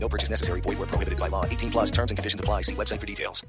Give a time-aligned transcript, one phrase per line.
[0.00, 0.60] No necessary.
[0.60, 1.44] Void prohibited by law.
[1.44, 2.62] 18 plus terms and conditions apply.
[2.62, 3.44] See website for details.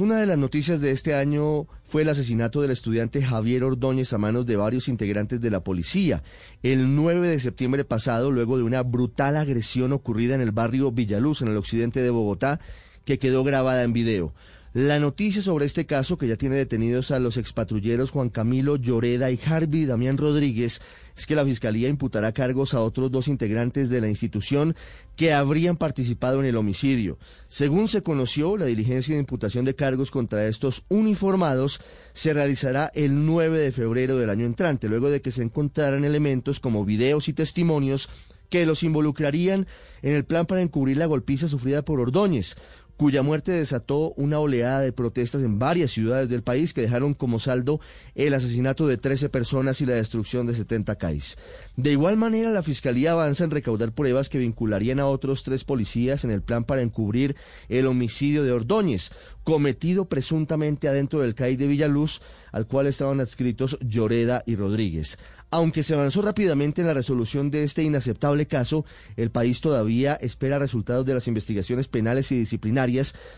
[0.00, 4.18] Una de las noticias de este año fue el asesinato del estudiante Javier Ordóñez a
[4.18, 6.22] manos de varios integrantes de la policía.
[6.62, 11.42] El 9 de septiembre pasado, luego de una brutal agresión ocurrida en el barrio Villaluz,
[11.42, 12.60] en el occidente de Bogotá,
[13.04, 14.34] que quedó grabada en video.
[14.74, 19.30] La noticia sobre este caso, que ya tiene detenidos a los expatrulleros Juan Camilo Lloreda
[19.30, 20.80] y Harvey Damián Rodríguez,
[21.14, 24.74] es que la Fiscalía imputará cargos a otros dos integrantes de la institución
[25.14, 27.18] que habrían participado en el homicidio.
[27.48, 31.78] Según se conoció, la diligencia de imputación de cargos contra estos uniformados
[32.14, 36.60] se realizará el 9 de febrero del año entrante, luego de que se encontraran elementos
[36.60, 38.08] como videos y testimonios
[38.48, 39.66] que los involucrarían
[40.02, 42.56] en el plan para encubrir la golpiza sufrida por Ordóñez,
[42.96, 47.38] cuya muerte desató una oleada de protestas en varias ciudades del país que dejaron como
[47.38, 47.80] saldo
[48.14, 51.36] el asesinato de 13 personas y la destrucción de 70 CAIs.
[51.76, 56.24] De igual manera, la Fiscalía avanza en recaudar pruebas que vincularían a otros tres policías
[56.24, 57.34] en el plan para encubrir
[57.68, 59.10] el homicidio de Ordóñez,
[59.42, 62.20] cometido presuntamente adentro del CAI de Villaluz,
[62.52, 65.18] al cual estaban adscritos Lloreda y Rodríguez.
[65.50, 70.58] Aunque se avanzó rápidamente en la resolución de este inaceptable caso, el país todavía espera
[70.58, 72.81] resultados de las investigaciones penales y disciplinarias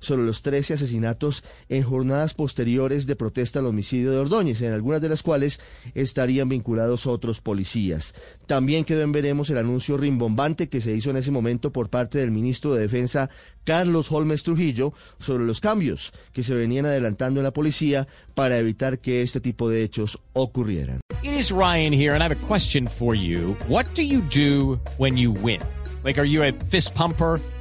[0.00, 5.00] sobre los 13 asesinatos en jornadas posteriores de protesta al homicidio de Ordóñez, en algunas
[5.00, 5.60] de las cuales
[5.94, 8.14] estarían vinculados otros policías.
[8.46, 12.18] También quedó en veremos el anuncio rimbombante que se hizo en ese momento por parte
[12.18, 13.30] del ministro de Defensa,
[13.64, 18.98] Carlos Holmes Trujillo, sobre los cambios que se venían adelantando en la policía para evitar
[18.98, 21.00] que este tipo de hechos ocurrieran.
[21.22, 23.56] It is Ryan here, and I have a question for you.
[23.68, 25.60] What do you do when you win?
[26.04, 27.40] Like, are you a fist pumper?